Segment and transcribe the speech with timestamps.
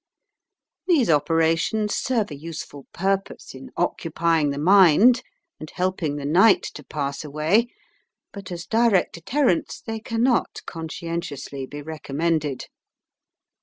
[0.87, 5.21] These operations serve a useful purpose in occupying the mind
[5.59, 7.67] and helping the night to pass away.
[8.33, 12.65] But as direct deterrents they cannot conscientiously be recommended.